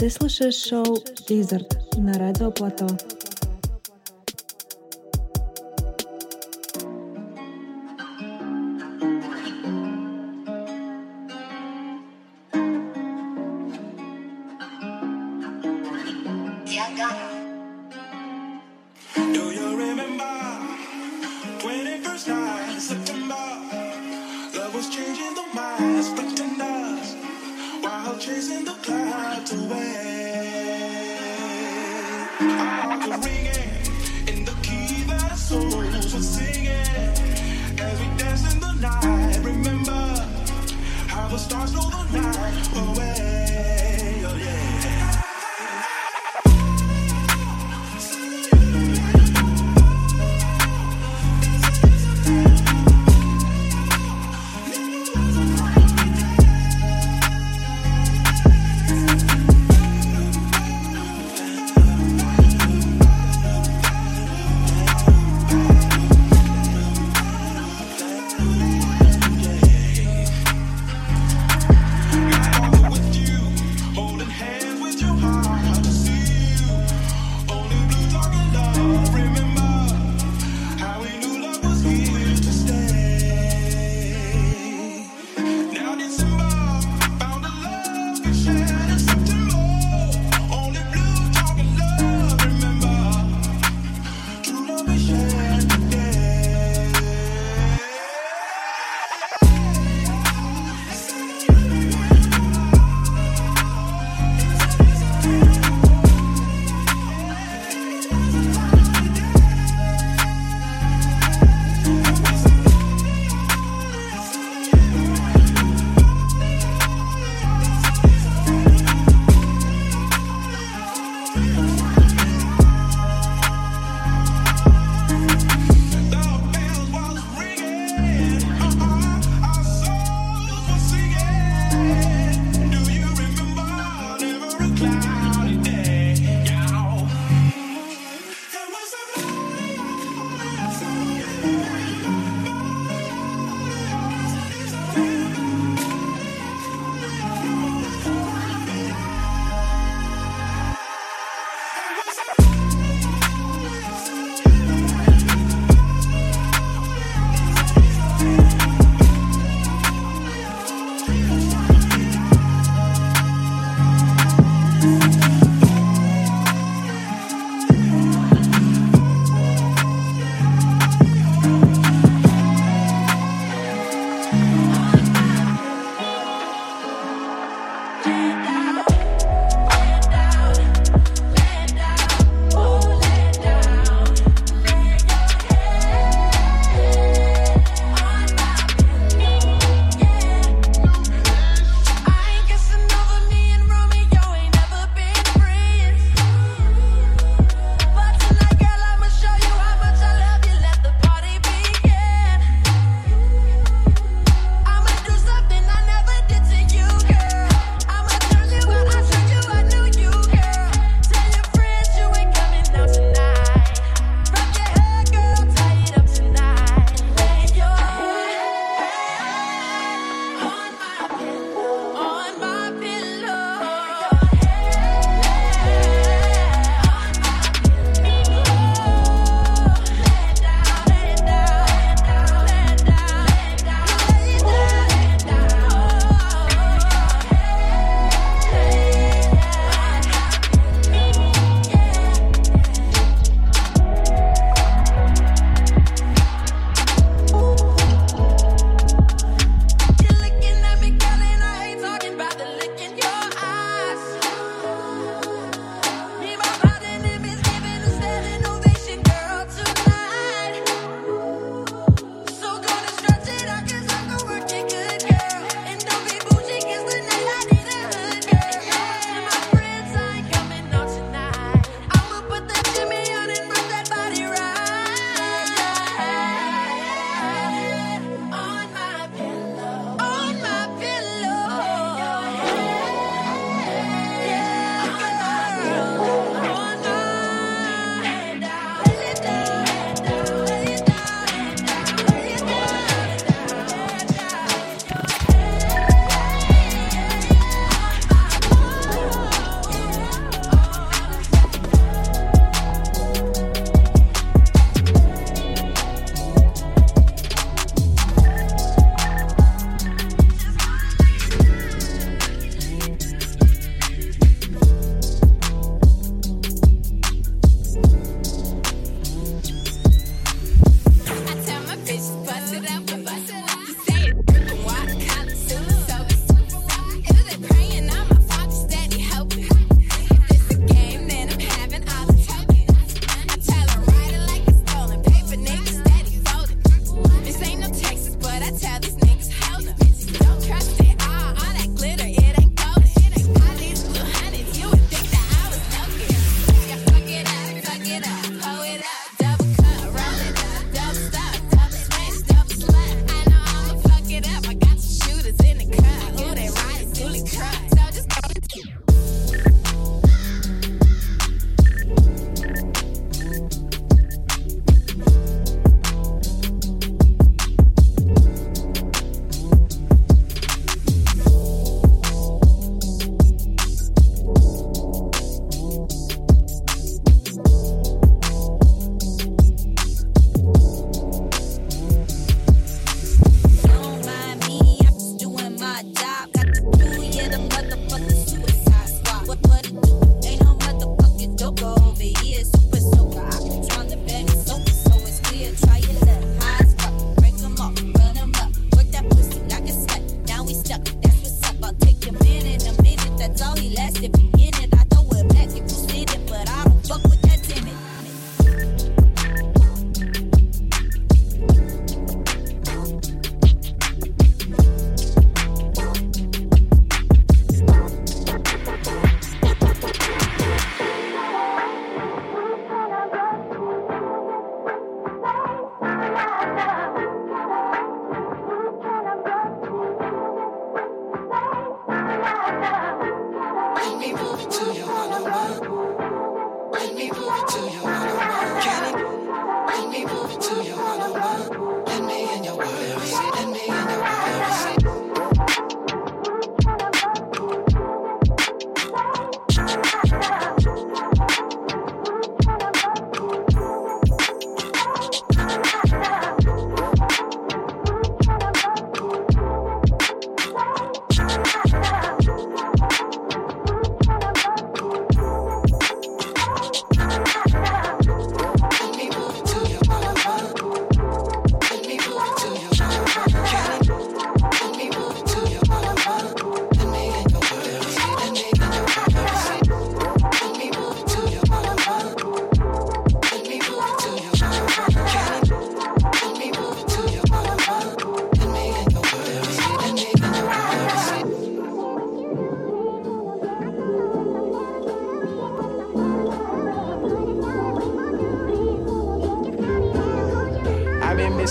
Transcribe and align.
Ты 0.00 0.10
слушаешь 0.10 0.56
шоу 0.56 0.98
«Дизерт» 1.28 1.96
на 1.96 2.12
Радио 2.14 2.50
Плато. 2.50 2.86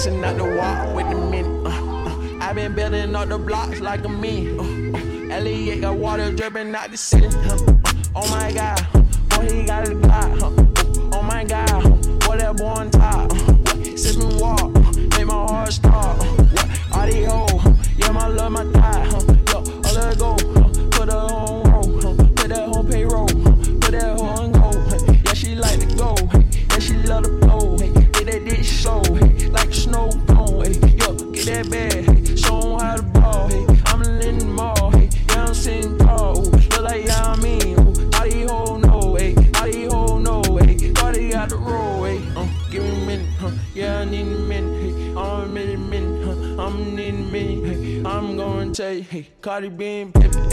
missing 0.00 0.24
out 0.24 0.36
the 0.38 0.44
walk 0.44 0.96
with 0.96 1.10
the 1.10 1.14
minute. 1.14 1.66
Uh, 1.66 1.68
uh, 1.68 2.38
I've 2.40 2.54
been 2.54 2.74
building 2.74 3.14
all 3.14 3.26
the 3.26 3.36
blocks 3.36 3.80
like 3.80 4.02
a 4.06 4.08
me. 4.08 4.56
Uh, 4.56 4.62
uh, 4.62 5.34
Elliot 5.36 5.82
got 5.82 5.96
water 5.96 6.32
dripping 6.32 6.74
out 6.74 6.90
the 6.90 6.96
ceiling. 6.96 7.34
Uh. 7.34 7.58
Oh 8.14 8.26
my 8.30 8.50
god, 8.50 8.80
boy, 9.28 9.52
he 9.52 9.64
got 9.64 9.86
a 9.86 9.94
lot. 9.94 10.59
Cardi 49.60 49.76
being 49.76 50.10
pimpin'. 50.12 50.49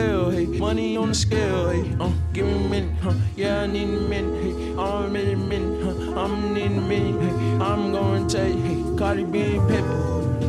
well, 0.00 0.30
hey. 0.30 0.46
Money 0.46 0.96
on 0.96 1.08
the 1.08 1.14
scale, 1.14 1.70
hey. 1.70 1.96
Uh, 2.00 2.12
give 2.32 2.46
me 2.46 2.52
a 2.52 2.68
huh? 3.02 3.14
Yeah, 3.36 3.62
I 3.62 3.66
need 3.66 3.88
a 3.88 4.00
minute, 4.08 4.42
hey. 4.42 4.74
I'm 4.78 5.16
in 5.16 5.28
a 5.28 5.36
minute, 5.36 5.82
huh? 5.84 6.20
I'm 6.20 6.54
need 6.54 6.66
a 6.66 6.80
minute, 6.80 7.20
hey. 7.20 7.64
I'm 7.64 7.92
gonna 7.92 8.28
take, 8.28 8.56
hey. 8.56 8.84
Cardi 8.96 9.24
B 9.24 9.56
and 9.56 9.68
Pepper. 9.68 10.39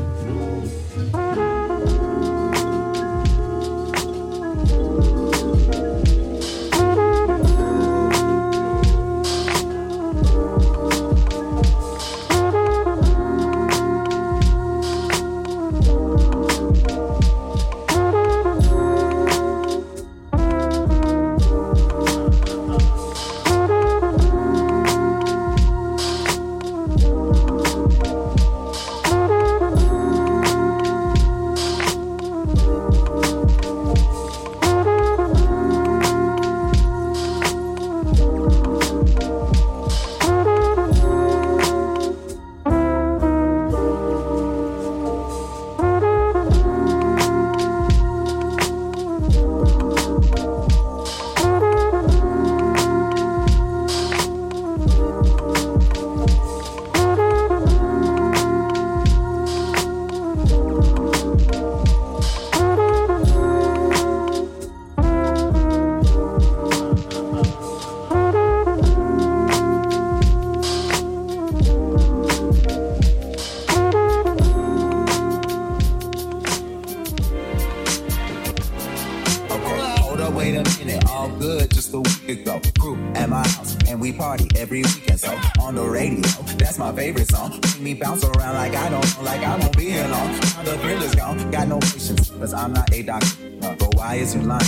Don't 88.90 89.18
know, 89.18 89.24
like 89.24 89.42
I 89.42 89.58
won't 89.58 89.78
be 89.78 89.90
here 89.92 90.08
long. 90.08 90.28
Now 90.32 90.64
the 90.64 90.78
thrill 90.80 91.02
is 91.04 91.16
gone, 91.16 91.52
got 91.52 91.68
no 91.68 91.80
patience, 91.80 92.30
cause 92.30 92.54
I'm 92.54 92.74
not 92.74 92.94
a 92.94 93.04
doctor. 93.04 93.50
But 93.60 93.96
why 93.96 94.16
is 94.16 94.36
you 94.36 94.42
lying? 94.42 94.66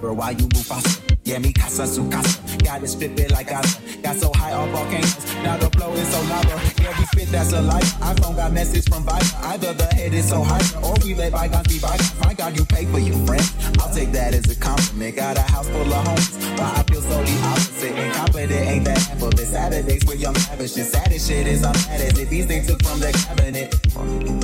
Bro, 0.00 0.14
why 0.14 0.30
you 0.30 0.48
move 0.54 0.66
faster? 0.66 1.02
Yeah, 1.24 1.38
me 1.38 1.52
casa 1.52 1.86
su 1.86 2.08
casa. 2.08 2.40
Got 2.58 2.82
it 2.84 2.88
spit 2.88 3.18
it 3.18 3.32
like 3.32 3.50
I 3.50 3.62
got 4.02 4.16
so 4.16 4.30
high 4.34 4.52
on 4.52 4.70
volcanoes. 4.70 5.25
Now 5.46 5.56
the 5.56 5.70
flow 5.78 5.92
is 5.92 6.08
so 6.08 6.20
lava. 6.22 6.58
Yeah, 6.82 6.98
we 6.98 7.04
spit 7.06 7.28
that's 7.30 7.52
a 7.52 7.62
lie. 7.62 7.80
iPhone 8.02 8.34
got 8.34 8.52
message 8.52 8.88
from 8.88 9.04
Viber. 9.04 9.44
Either 9.54 9.74
the 9.74 9.86
head 9.94 10.12
is 10.12 10.28
so 10.28 10.42
high, 10.42 10.66
or 10.82 10.96
we 11.04 11.14
let 11.14 11.30
bygones 11.30 11.68
be 11.68 11.78
bygones. 11.78 12.18
My 12.18 12.34
God, 12.34 12.58
you 12.58 12.64
pay 12.64 12.84
for 12.86 12.98
your 12.98 13.14
friend. 13.26 13.46
I'll 13.78 13.94
take 13.94 14.10
that 14.10 14.34
as 14.34 14.50
a 14.50 14.58
compliment. 14.58 15.14
Got 15.14 15.36
a 15.38 15.42
house 15.42 15.68
full 15.68 15.86
of 15.86 16.04
homes, 16.04 16.34
but 16.58 16.66
I 16.78 16.82
feel 16.90 17.00
so 17.00 17.22
the 17.22 17.36
opposite. 17.46 17.94
Incompetent 17.94 18.66
ain't 18.72 18.84
that 18.86 18.98
half 18.98 19.22
of 19.22 19.38
it. 19.38 19.46
Saturdays 19.46 20.04
where 20.06 20.16
young 20.16 20.34
lavish. 20.34 20.76
And 20.78 20.86
saddest 20.86 21.28
shit 21.30 21.46
is 21.46 21.62
I'm 21.62 21.78
mad 21.86 22.00
as 22.00 22.18
if 22.18 22.28
these 22.28 22.46
things 22.46 22.66
took 22.66 22.82
from 22.82 22.98
the 22.98 23.12
cabinet. 23.14 23.70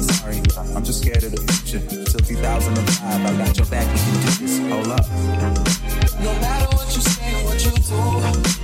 Sorry, 0.07 0.39
I'm 0.77 0.85
just 0.85 1.03
scared 1.03 1.25
of 1.25 1.33
the 1.35 1.43
future. 1.51 1.83
Till 1.83 2.23
2005, 2.23 3.27
I 3.27 3.45
got 3.45 3.59
your 3.59 3.67
back. 3.67 3.91
We 3.91 3.99
can 3.99 4.15
do 4.23 4.31
this. 4.39 4.55
Hold 4.71 4.87
up. 4.87 5.07
No 6.23 6.31
matter 6.39 6.71
what 6.79 6.87
you 6.95 7.03
say 7.03 7.35
or 7.35 7.51
what 7.51 7.59
you 7.59 7.75
do, 7.75 8.62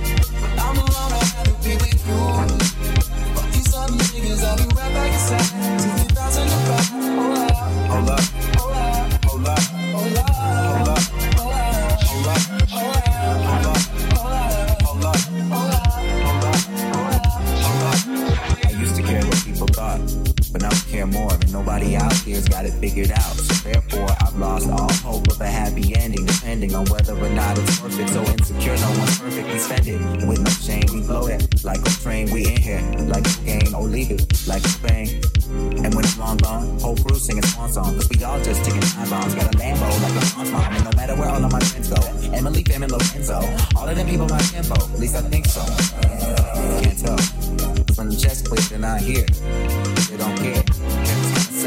got 22.49 22.65
it 22.65 22.73
figured 22.73 23.11
out. 23.11 23.33
So 23.33 23.69
therefore, 23.69 24.09
I've 24.21 24.35
lost 24.37 24.69
all 24.69 24.91
hope 24.93 25.27
of 25.31 25.41
a 25.41 25.47
happy 25.47 25.95
ending, 25.95 26.25
depending 26.25 26.75
on 26.75 26.85
whether 26.85 27.17
or 27.17 27.29
not 27.29 27.57
it's 27.57 27.79
perfect. 27.79 28.09
So 28.09 28.21
insecure, 28.21 28.77
no 28.77 28.89
one's 28.99 29.63
spend 29.63 29.87
it 29.87 29.99
with 30.27 30.39
no 30.39 30.51
shame. 30.51 30.85
We 30.93 31.01
blow 31.01 31.27
it 31.27 31.63
like 31.63 31.79
a 31.79 31.89
train. 32.01 32.31
We 32.31 32.47
in 32.47 32.61
here 32.61 32.81
like 33.07 33.25
a 33.25 33.45
game, 33.45 33.75
or 33.75 33.83
leave 33.83 34.11
it 34.11 34.21
like 34.47 34.63
a 34.63 34.87
bang. 34.87 35.09
And 35.83 35.93
when 35.95 36.05
it's 36.05 36.17
long 36.17 36.37
gone, 36.37 36.79
whole 36.79 36.95
crew 36.97 37.17
singing 37.17 37.43
swan 37.43 37.71
song. 37.71 37.95
Cause 37.95 38.09
we 38.09 38.23
all 38.23 38.39
just 38.41 38.63
ticking 38.63 38.81
time 38.81 39.09
bombs. 39.09 39.33
Got 39.33 39.55
a 39.55 39.57
Lambo 39.57 39.89
like 40.03 40.11
a 40.11 40.37
mom's 40.37 40.51
mom. 40.51 40.73
And 40.73 40.83
no 40.85 40.91
matter 40.95 41.15
where 41.15 41.29
all 41.29 41.43
of 41.43 41.51
my 41.51 41.59
friends 41.59 41.89
go, 41.89 42.01
Emily, 42.33 42.63
Fam, 42.63 42.83
and 42.83 42.91
Lorenzo, 42.91 43.41
all 43.75 43.89
of 43.89 43.95
them 43.95 44.07
people 44.07 44.27
my 44.27 44.39
info. 44.55 44.75
At 44.75 44.99
least 44.99 45.15
I 45.15 45.21
think 45.21 45.47
so. 45.47 45.61
Can't 46.81 46.99
tell. 46.99 47.17
When 47.97 48.09
the 48.09 48.15
chest 48.15 48.47
clear, 48.47 48.61
they're 48.69 48.79
not 48.79 49.01
here. 49.01 49.25
They 50.09 50.17
don't 50.17 50.37
care. 50.37 50.78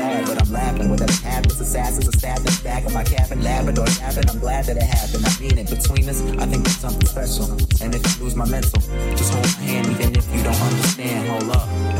Sad, 0.03 0.27
but 0.27 0.43
I'm 0.43 0.53
laughing. 0.53 0.91
Whatever 0.91 1.13
happens, 1.23 1.61
assassins 1.61 2.09
are 2.09 2.19
stabbed 2.19 2.41
in 2.41 2.47
the 2.47 2.61
back 2.65 2.85
of 2.85 2.93
my 2.93 3.05
cabin, 3.05 3.41
laughing 3.41 3.79
or 3.79 3.87
yapping. 3.87 4.29
I'm 4.29 4.41
glad 4.41 4.65
that 4.65 4.77
it 4.77 4.83
happened. 4.83 5.25
I 5.25 5.31
mean 5.39 5.57
it. 5.59 5.71
Between 5.71 6.09
us, 6.09 6.21
I 6.43 6.47
think 6.47 6.65
there's 6.65 6.77
something 6.77 7.07
special. 7.07 7.47
And 7.81 7.95
if 7.95 8.03
you 8.19 8.25
lose 8.25 8.35
my 8.35 8.47
mental, 8.47 8.81
just 9.15 9.33
hold 9.33 9.45
my 9.45 9.63
hand, 9.63 9.87
even 9.87 10.17
if 10.17 10.27
you 10.35 10.43
don't 10.43 10.61
understand. 10.61 11.29
Hold 11.29 11.51
up. 11.55 11.92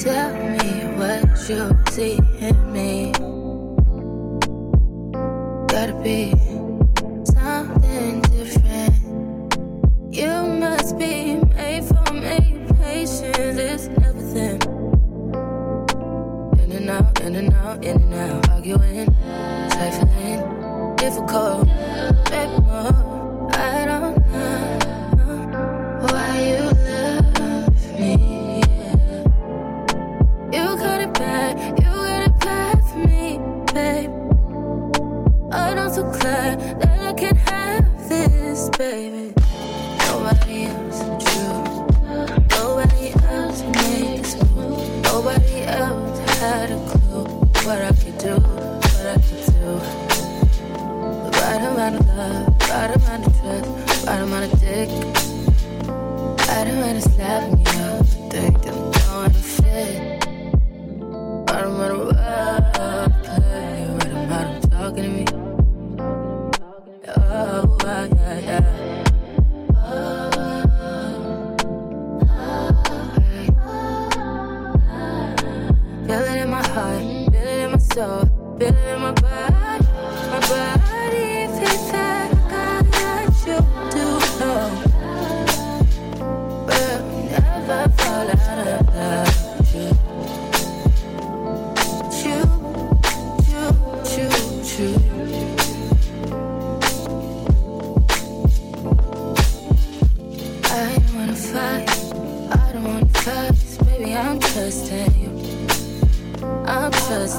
Tell 0.00 0.32
me 0.32 0.86
what 0.96 1.28
you 1.46 1.76
see 1.90 2.18
in 2.38 2.72
me. 2.72 3.12
Gotta 5.68 5.92
be 6.02 6.32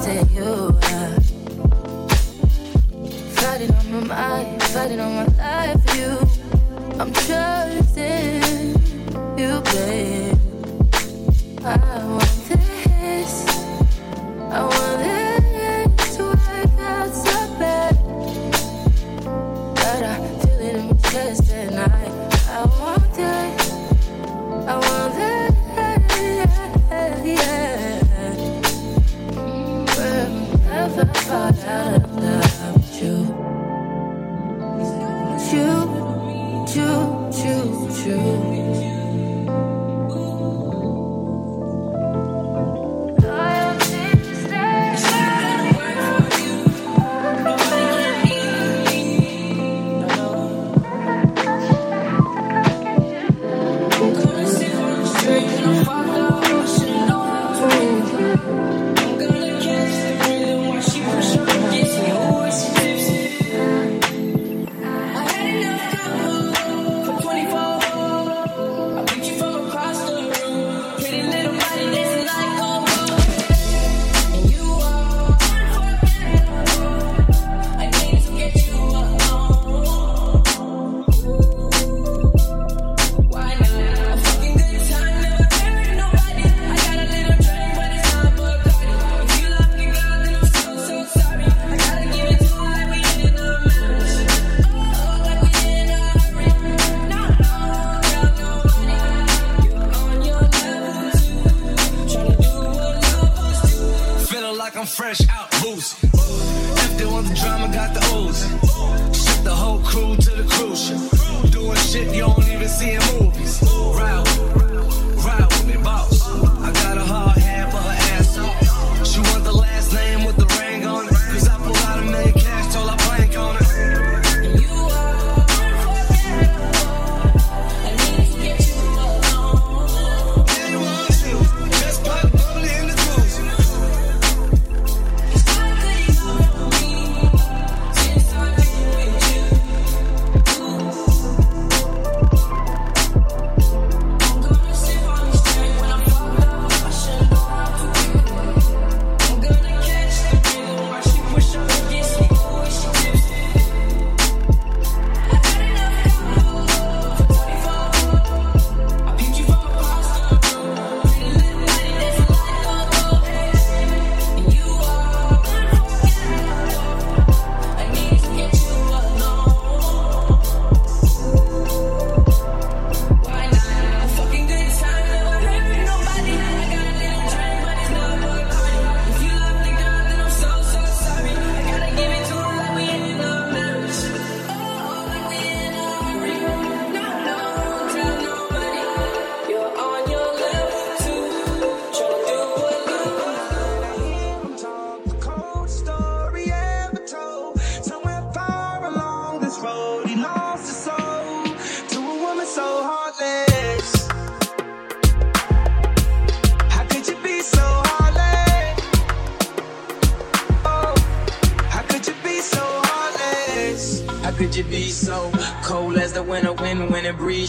to 0.00 0.26
you. 0.32 0.71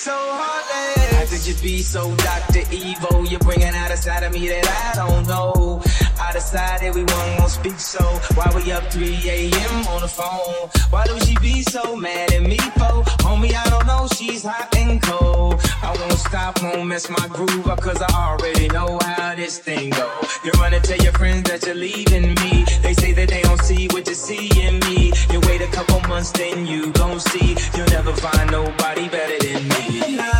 So 0.00 0.16
heartless? 0.16 1.12
How 1.12 1.26
could 1.26 1.46
you 1.46 1.54
be 1.62 1.82
so 1.82 2.16
Dr. 2.16 2.62
Evil? 2.72 3.26
You're 3.26 3.40
bringing 3.40 3.74
out 3.74 3.90
a 3.90 3.98
side 3.98 4.22
of 4.22 4.32
me 4.32 4.48
that 4.48 4.66
I 4.66 4.96
don't 4.96 5.28
know. 5.28 5.82
I 6.18 6.32
decided 6.32 6.94
we 6.94 7.04
won't, 7.04 7.50
speak, 7.50 7.78
so 7.78 8.02
why 8.34 8.50
we 8.56 8.72
up 8.72 8.84
3 8.84 9.04
a.m. 9.28 9.86
on 9.88 10.00
the 10.00 10.08
phone? 10.08 10.70
Why 10.88 11.04
do 11.04 11.20
she 11.20 11.36
be 11.40 11.60
so 11.62 11.96
mad 11.96 12.32
at 12.32 12.42
me 12.42 12.56
for? 12.56 13.04
Homie, 13.24 13.52
I 13.52 13.68
don't 13.68 13.86
know, 13.86 14.06
she's 14.16 14.42
hot 14.42 14.74
and 14.74 15.02
cold. 15.02 15.60
I 15.82 15.94
won't 16.00 16.18
stop, 16.18 16.62
won't 16.62 16.86
mess 16.86 17.10
my 17.10 17.26
groove 17.28 17.66
up, 17.68 17.80
cause 17.80 18.00
I 18.00 18.10
already 18.12 18.68
know 18.68 18.98
how 19.02 19.34
this 19.34 19.58
thing 19.58 19.90
go. 19.90 20.10
You 20.44 20.52
run 20.52 20.72
and 20.72 20.82
tell 20.82 20.98
your 20.98 21.12
friends 21.12 21.50
that 21.50 21.66
you're 21.66 21.74
leaving 21.74 22.28
me. 22.40 22.64
They 22.80 22.94
say 22.94 23.12
that 23.12 23.28
they 23.28 23.42
don't 23.42 23.60
see 23.60 23.88
what 23.88 24.06
you 24.08 24.14
see 24.14 24.48
in 24.62 24.78
me. 24.80 25.12
You 25.30 25.40
wait 25.40 25.60
a 25.60 25.68
couple 25.68 26.00
months, 26.08 26.30
then 26.32 26.66
you 26.66 26.90
gon' 26.92 27.20
see. 27.20 27.56
You'll 27.80 27.88
never 27.88 28.12
find 28.12 28.50
nobody 28.50 29.08
better 29.08 29.38
than 29.38 29.66
me. 29.68 30.39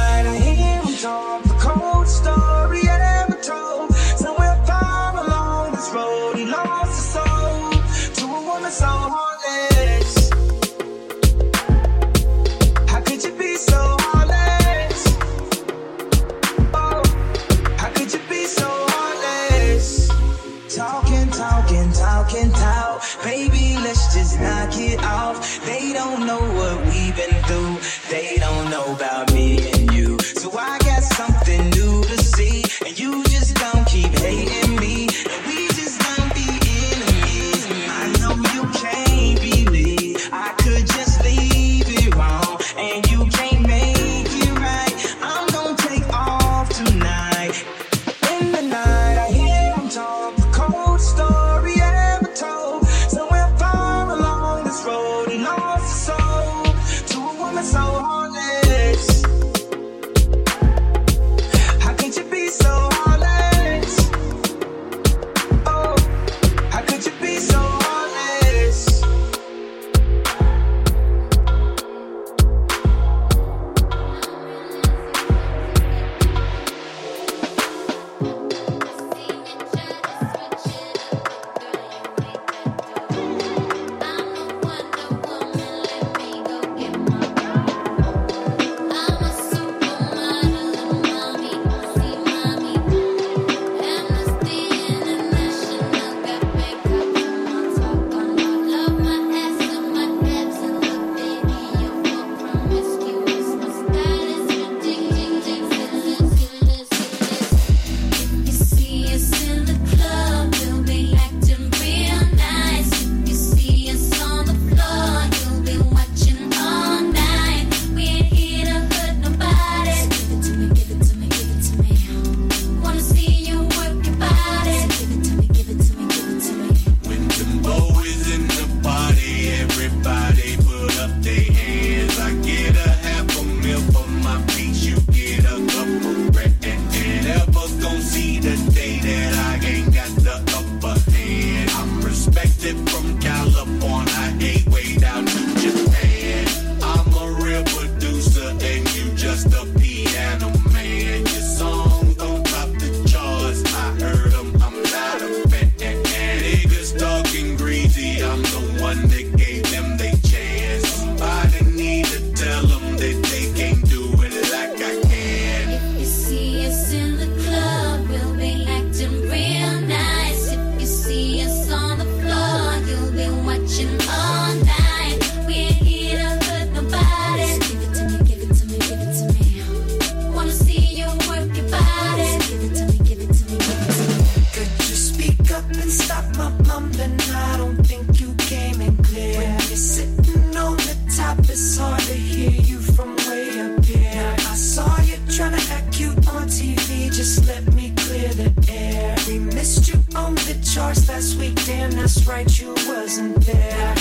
That's 202.14 202.26
right, 202.26 202.58
you 202.58 202.74
wasn't 202.88 203.40
there. 203.46 203.99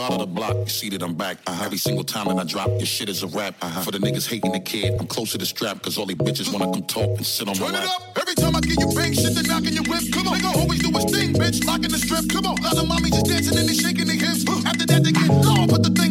God 0.00 0.12
of 0.12 0.20
the 0.20 0.26
block, 0.26 0.56
you 0.56 0.68
see 0.68 0.88
that 0.88 1.02
I'm 1.02 1.12
back. 1.12 1.36
Uh-huh. 1.46 1.62
Every 1.66 1.76
single 1.76 2.04
time 2.04 2.28
that 2.28 2.38
I 2.38 2.44
drop, 2.44 2.68
your 2.68 2.86
shit 2.86 3.10
is 3.10 3.22
a 3.22 3.26
rap. 3.26 3.54
Uh-huh. 3.60 3.82
For 3.82 3.90
the 3.90 3.98
niggas 3.98 4.26
hating 4.26 4.52
the 4.52 4.58
kid, 4.58 4.98
I'm 4.98 5.06
close 5.06 5.32
to 5.32 5.38
the 5.38 5.44
strap, 5.44 5.82
cause 5.82 5.98
all 5.98 6.06
these 6.06 6.16
bitches 6.16 6.50
wanna 6.50 6.72
come 6.72 6.84
talk 6.84 7.18
and 7.18 7.26
sit 7.26 7.46
on 7.46 7.54
Turn 7.54 7.72
my 7.72 7.84
lap. 7.84 7.84
Turn 7.84 7.90
it 7.90 8.08
up, 8.08 8.18
every 8.22 8.34
time 8.34 8.56
I 8.56 8.60
get 8.60 8.80
you 8.80 8.88
bang, 8.96 9.12
shit 9.12 9.36
to 9.36 9.42
knock 9.44 9.66
in 9.68 9.74
your 9.74 9.84
whip. 9.84 10.00
Come 10.10 10.28
on, 10.28 10.40
nigga 10.40 10.56
always 10.56 10.80
do 10.80 10.88
his 10.88 11.04
thing, 11.04 11.34
bitch, 11.34 11.66
locking 11.66 11.92
the 11.92 11.98
strip. 11.98 12.24
Come 12.32 12.46
on, 12.46 12.56
lot 12.64 12.80
of 12.80 12.88
mommies 12.88 13.12
just 13.12 13.26
dancing 13.26 13.58
and 13.58 13.68
they 13.68 13.76
shaking 13.76 14.06
their 14.08 14.16
hips. 14.16 14.48
After 14.64 14.86
that, 14.88 15.04
they 15.04 15.12
get 15.12 15.28
low, 15.28 15.68
put 15.68 15.82
the 15.84 15.92
thing 15.92 16.09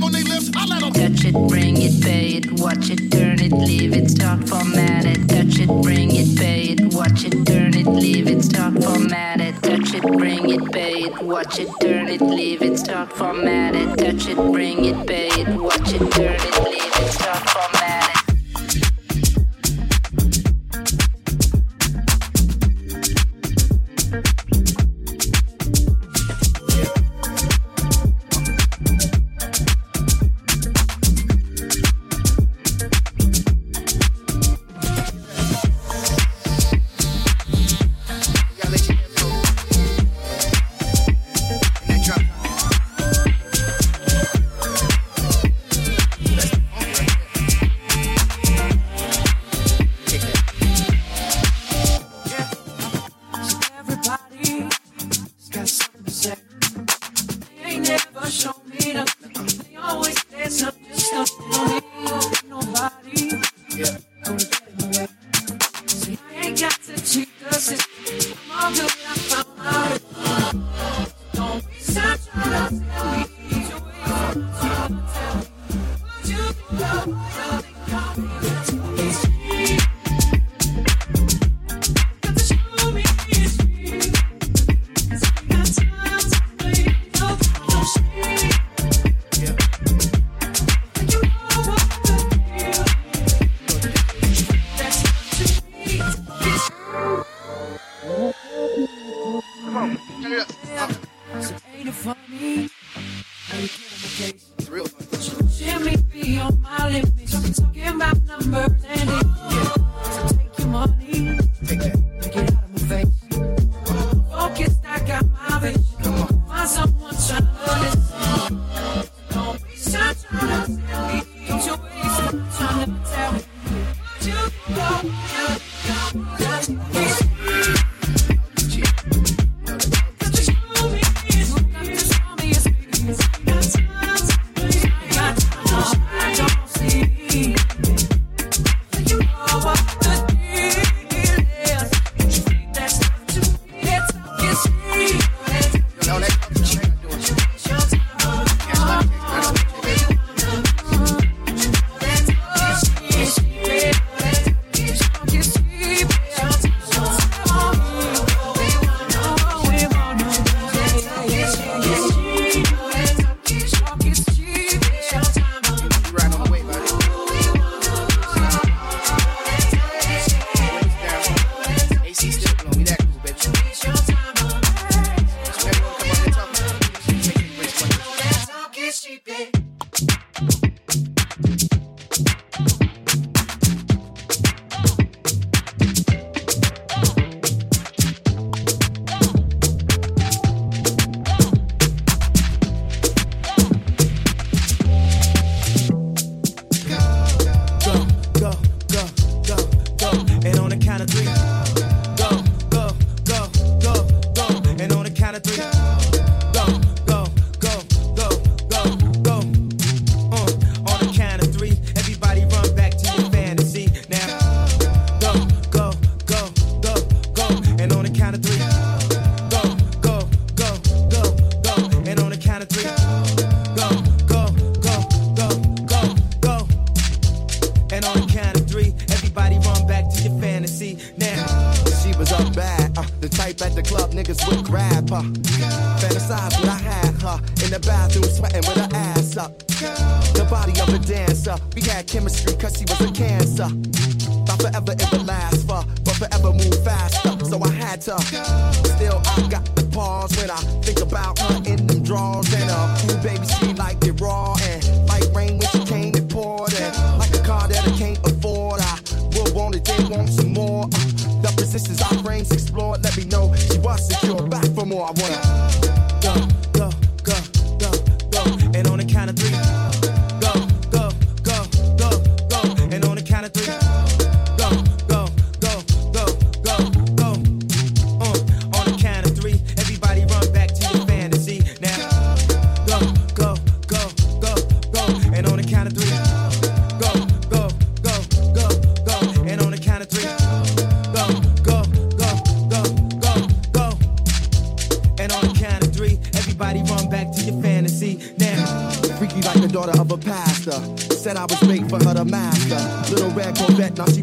Touch 0.59 1.23
it, 1.23 1.33
bring 1.47 1.77
it, 1.81 2.03
pay 2.03 2.31
it, 2.31 2.51
watch 2.59 2.89
it, 2.89 3.09
turn 3.11 3.39
it, 3.39 3.53
leave 3.53 3.93
it, 3.93 4.09
start 4.09 4.47
formatted. 4.49 5.29
Touch 5.29 5.57
it, 5.57 5.67
bring 5.81 6.11
it, 6.13 6.37
pay 6.37 6.63
it, 6.63 6.93
watch 6.93 7.23
it, 7.23 7.45
turn 7.45 7.73
it, 7.73 7.87
leave 7.87 8.27
it, 8.27 8.43
start 8.43 8.83
formatted. 8.83 9.55
Touch 9.63 9.93
it, 9.93 10.03
bring 10.03 10.49
it, 10.49 10.71
pay 10.73 11.03
it, 11.03 11.21
watch 11.21 11.59
it, 11.59 11.69
turn 11.79 12.09
it, 12.09 12.21
leave 12.21 12.61
it, 12.61 12.77
start 12.77 13.11
formatted. 13.13 13.97
Touch 13.97 14.27
it, 14.27 14.35
bring 14.35 14.83
it, 14.83 15.07
pay 15.07 15.29
it, 15.29 15.47
watch 15.47 15.93
it, 15.93 16.11
turn 16.11 16.35
it, 16.35 16.63
leave 16.65 16.95
it, 16.95 17.11
start. 17.13 17.78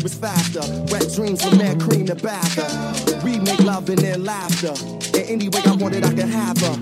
was 0.06 0.14
faster. 0.14 0.60
Wet 0.92 1.10
dreams 1.16 1.42
from 1.42 1.58
that 1.58 1.80
cream 1.80 2.06
to 2.06 2.14
backer. 2.14 2.68
We 3.24 3.40
make 3.40 3.58
love 3.58 3.88
and 3.88 3.98
then 3.98 4.22
laughter. 4.22 4.74
And 5.18 5.26
any 5.26 5.48
way 5.48 5.62
I 5.66 5.74
wanted, 5.74 6.04
I 6.04 6.10
could 6.10 6.30
have 6.30 6.56
her. 6.58 6.76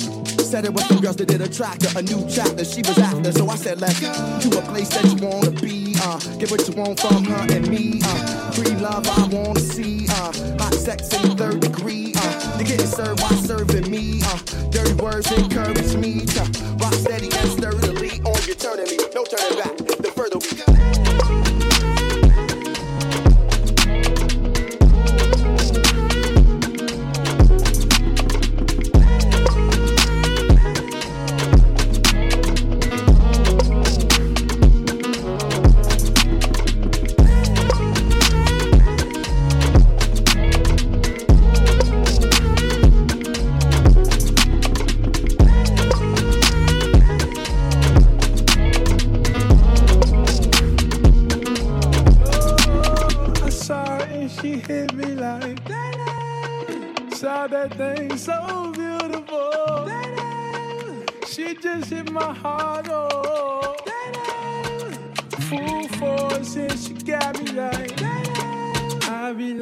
Said 0.45 0.67
it 0.67 0.75
was 0.75 0.85
some 0.89 1.01
girls 1.01 1.17
that 1.17 1.29
did 1.29 1.41
attract 1.41 1.87
her. 1.87 1.99
A 1.99 2.03
new 2.03 2.21
chapter 2.29 2.65
she 2.67 2.83
was 2.83 2.99
after. 2.99 3.33
So 3.33 3.49
I 3.49 3.57
said, 3.57 3.81
let's 3.81 3.99
go 3.99 4.13
to 4.13 4.59
a 4.59 4.63
place 4.69 4.91
that 4.91 5.05
you 5.09 5.17
wanna 5.27 5.53
be. 5.53 5.97
Uh, 6.03 6.19
get 6.37 6.51
what 6.51 6.69
you 6.69 6.75
want 6.75 7.01
from 7.01 7.25
her 7.25 7.47
and 7.51 7.67
me. 7.67 8.01
Uh, 8.05 8.51
free 8.53 8.77
love 8.77 9.09
I 9.09 9.27
wanna 9.35 9.61
see. 9.61 10.07
Uh, 10.11 10.31
hot 10.61 10.75
sex 10.75 11.09
in 11.15 11.31
the 11.31 11.35
third 11.35 11.61
degree. 11.61 12.13
Uh, 12.15 12.57
you're 12.59 12.69
getting 12.69 12.87
served 12.87 13.23
while 13.23 13.41
serving 13.41 13.91
me. 13.91 14.21
Uh, 14.23 14.37
dirty 14.69 14.93
words 15.03 15.33
encourage 15.33 15.97
me. 15.97 16.27
Uh, 16.37 16.45
rock 16.77 16.93
steady 16.93 17.31
and 17.33 17.51
sturdily 17.57 18.21
on 18.21 18.41
your 18.45 18.57
turning 18.57 18.85
me. 18.85 18.99
No 19.15 19.25
turning 19.25 19.59
back. 19.59 19.74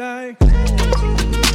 like. 0.03 1.52